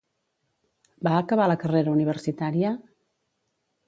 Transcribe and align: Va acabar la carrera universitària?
Va 1.07 1.11
acabar 1.17 1.45
la 1.51 1.57
carrera 1.63 1.93
universitària? 1.97 2.73